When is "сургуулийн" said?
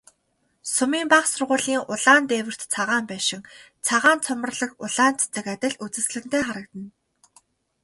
1.31-1.81